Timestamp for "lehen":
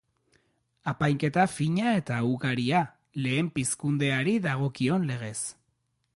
3.27-3.53